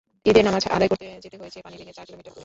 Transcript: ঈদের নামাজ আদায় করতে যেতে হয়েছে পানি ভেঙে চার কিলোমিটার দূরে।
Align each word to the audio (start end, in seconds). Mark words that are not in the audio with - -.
ঈদের 0.25 0.43
নামাজ 0.45 0.63
আদায় 0.67 0.89
করতে 0.91 1.05
যেতে 1.23 1.37
হয়েছে 1.37 1.59
পানি 1.65 1.75
ভেঙে 1.79 1.93
চার 1.93 2.05
কিলোমিটার 2.07 2.25
দূরে। 2.27 2.39